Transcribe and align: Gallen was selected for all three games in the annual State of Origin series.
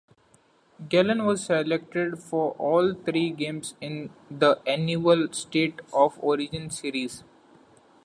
Gallen 0.89 1.25
was 1.27 1.45
selected 1.45 2.17
for 2.17 2.53
all 2.53 2.95
three 2.95 3.29
games 3.29 3.75
in 3.79 4.09
the 4.31 4.59
annual 4.65 5.31
State 5.31 5.79
of 5.93 6.17
Origin 6.23 6.71
series. 6.71 7.23